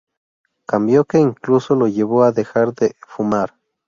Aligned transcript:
Cambio 0.65 1.05
que 1.05 1.19
incluso 1.19 1.75
lo 1.75 1.87
llevó 1.87 2.23
a 2.23 2.31
dejar 2.31 2.73
de 2.73 2.95
fumar... 3.07 3.53